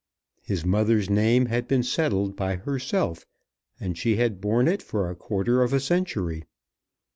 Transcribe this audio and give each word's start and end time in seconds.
His 0.41 0.65
mother's 0.65 1.11
name 1.11 1.45
had 1.45 1.67
been 1.67 1.83
settled 1.83 2.35
by 2.35 2.55
herself, 2.55 3.23
and 3.79 3.95
she 3.95 4.15
had 4.15 4.41
borne 4.41 4.67
it 4.67 4.81
for 4.81 5.07
a 5.11 5.15
quarter 5.15 5.61
of 5.61 5.73
a 5.73 5.79
century. 5.79 6.43